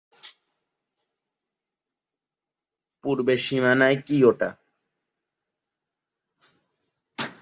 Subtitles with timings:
[3.03, 4.49] পূর্বের সীমানায় কী ওটা?